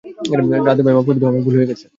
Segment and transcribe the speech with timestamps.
[0.67, 1.85] রাধে ভাই, মাফ করে দেও, আমার ভুল হয়ে গেছে!